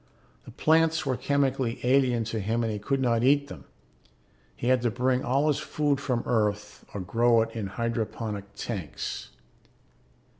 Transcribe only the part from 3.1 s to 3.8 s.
eat them;